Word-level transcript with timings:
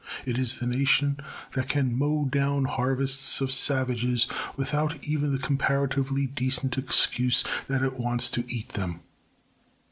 It 0.25 0.39
is 0.39 0.57
the 0.57 0.65
nation 0.65 1.19
that 1.51 1.69
can 1.69 1.95
mow 1.95 2.25
down 2.25 2.65
harvests 2.65 3.39
of 3.39 3.51
savages 3.51 4.25
without 4.57 5.03
even 5.03 5.31
the 5.31 5.37
comparatively 5.37 6.25
decent 6.25 6.75
excuse 6.75 7.43
that 7.67 7.83
it 7.83 7.99
wants 7.99 8.27
to 8.29 8.43
eat 8.51 8.69
them. 8.69 9.01